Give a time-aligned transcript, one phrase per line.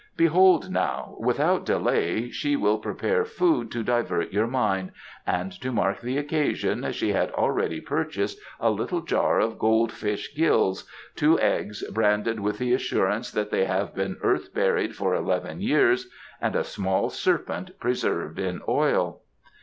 [0.17, 4.91] Behold now, without delay she will prepare food to divert your mind,
[5.27, 10.33] and to mark the occasion she had already purchased a little jar of gold fish
[10.35, 15.61] gills, two eggs branded with the assurance that they have been earth buried for eleven
[15.61, 16.09] years,
[16.41, 19.21] and a small serpent preserved in oil."